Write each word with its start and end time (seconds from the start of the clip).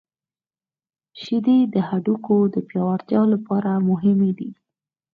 •شیدې 1.21 1.57
د 1.73 1.75
هډوکو 1.87 2.35
د 2.53 2.55
پیاوړتیا 2.67 3.21
لپاره 3.33 3.71
مهمې 3.89 4.31
دي. 4.39 4.49